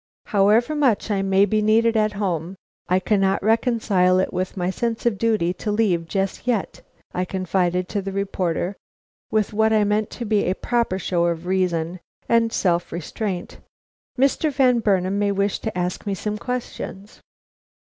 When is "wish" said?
15.31-15.59